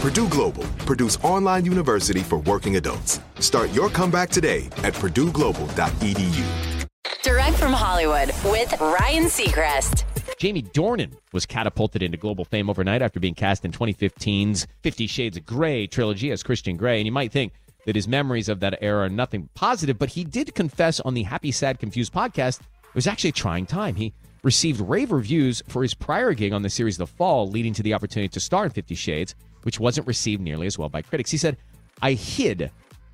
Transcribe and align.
Purdue 0.00 0.28
Global, 0.28 0.62
Purdue's 0.86 1.16
online 1.24 1.64
university 1.64 2.20
for 2.20 2.38
working 2.38 2.76
adults. 2.76 3.18
Start 3.40 3.72
your 3.72 3.88
comeback 3.88 4.30
today 4.30 4.66
at 4.84 4.94
purdueglobal.edu. 4.94 6.86
Direct 7.24 7.56
from 7.56 7.72
Hollywood 7.72 8.28
with 8.44 8.80
Ryan 8.80 9.24
Seacrest. 9.24 10.04
Jamie 10.38 10.62
Dornan 10.62 11.14
was 11.32 11.46
catapulted 11.46 12.00
into 12.04 12.16
global 12.16 12.44
fame 12.44 12.70
overnight 12.70 13.02
after 13.02 13.18
being 13.18 13.34
cast 13.34 13.64
in 13.64 13.72
2015's 13.72 14.68
Fifty 14.82 15.08
Shades 15.08 15.36
of 15.36 15.44
Grey 15.44 15.88
trilogy 15.88 16.30
as 16.30 16.44
Christian 16.44 16.76
Grey. 16.76 16.98
And 16.98 17.06
you 17.06 17.12
might 17.12 17.32
think 17.32 17.52
that 17.84 17.96
his 17.96 18.06
memories 18.06 18.48
of 18.48 18.60
that 18.60 18.78
era 18.80 19.06
are 19.06 19.08
nothing 19.08 19.48
positive, 19.54 19.98
but 19.98 20.10
he 20.10 20.22
did 20.22 20.54
confess 20.54 21.00
on 21.00 21.14
the 21.14 21.24
Happy, 21.24 21.50
Sad, 21.50 21.80
Confused 21.80 22.12
podcast 22.12 22.60
it 22.60 22.94
was 22.94 23.08
actually 23.08 23.30
a 23.30 23.32
trying 23.32 23.66
time. 23.66 23.96
He 23.96 24.14
received 24.42 24.80
rave 24.80 25.10
reviews 25.10 25.60
for 25.68 25.82
his 25.82 25.94
prior 25.94 26.32
gig 26.34 26.52
on 26.52 26.62
the 26.62 26.70
series 26.70 26.96
The 26.96 27.06
Fall, 27.06 27.50
leading 27.50 27.74
to 27.74 27.82
the 27.82 27.94
opportunity 27.94 28.28
to 28.28 28.40
star 28.40 28.64
in 28.64 28.70
Fifty 28.70 28.94
Shades, 28.94 29.34
which 29.68 29.78
wasn't 29.78 30.06
received 30.06 30.40
nearly 30.40 30.66
as 30.66 30.78
well 30.78 30.88
by 30.88 31.02
critics. 31.02 31.30
He 31.30 31.36
said, 31.36 31.58
I 32.00 32.14
hid. 32.14 32.70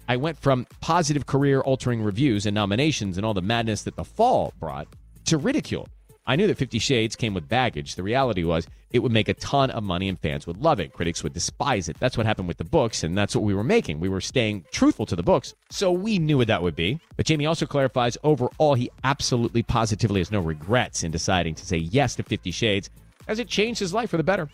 I 0.07 0.17
went 0.17 0.39
from 0.39 0.69
positive 0.81 1.27
career 1.27 1.61
altering 1.63 2.01
reviews 2.01 2.47
and 2.47 2.55
nominations 2.55 3.17
and 3.17 3.27
all 3.27 3.35
the 3.35 3.43
madness 3.43 3.83
that 3.83 3.97
The 3.97 4.05
Fall 4.05 4.53
brought 4.61 4.87
to 5.25 5.37
ridicule. 5.37 5.89
I 6.29 6.37
knew 6.37 6.47
that 6.47 6.57
Fifty 6.57 6.79
Shades 6.79 7.17
came 7.17 7.35
with 7.35 7.49
baggage. 7.49 7.97
The 7.97 8.05
reality 8.05 8.45
was 8.45 8.69
it 8.93 9.01
would 9.01 9.11
make 9.11 9.29
a 9.29 9.35
ton 9.35 9.73
of 9.73 9.83
money 9.83 10.09
and 10.09 10.17
fans 10.21 10.47
would 10.47 10.59
love 10.59 10.79
it. 10.79 10.93
Critics 10.93 11.25
would 11.25 11.33
despise 11.33 11.89
it. 11.89 11.99
That's 11.99 12.17
what 12.17 12.25
happened 12.25 12.47
with 12.47 12.59
the 12.59 12.65
books, 12.65 13.03
and 13.03 13.19
that's 13.19 13.35
what 13.35 13.43
we 13.43 13.53
were 13.53 13.65
making. 13.65 13.99
We 13.99 14.09
were 14.09 14.21
staying 14.21 14.65
truthful 14.71 15.07
to 15.07 15.17
the 15.17 15.25
books, 15.25 15.55
so 15.71 15.91
we 15.91 16.21
knew 16.21 16.39
what 16.39 16.47
that 16.47 16.63
would 16.63 16.77
be. 16.77 17.01
But 17.17 17.27
Jamie 17.27 17.47
also 17.47 17.67
clarifies 17.67 18.17
overall, 18.23 18.75
he 18.75 18.93
absolutely 19.03 19.65
positively 19.65 20.21
has 20.21 20.31
no 20.31 20.39
regrets 20.39 21.03
in 21.03 21.11
deciding 21.11 21.57
to 21.57 21.67
say 21.67 21.79
yes 21.79 22.15
to 22.15 22.23
Fifty 22.23 22.53
Shades, 22.53 22.91
as 23.27 23.41
it 23.41 23.49
changed 23.49 23.81
his 23.81 23.93
life 23.93 24.11
for 24.11 24.19
the 24.19 24.23
better. 24.23 24.49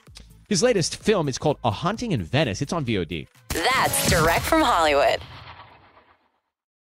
His 0.51 0.65
latest 0.65 0.97
film 0.97 1.29
is 1.29 1.39
called 1.39 1.59
A 1.63 1.71
Haunting 1.71 2.11
in 2.11 2.25
Venice. 2.25 2.61
It's 2.61 2.73
on 2.73 2.85
VOD. 2.85 3.29
That's 3.51 4.11
direct 4.11 4.45
from 4.45 4.63
Hollywood. 4.63 5.21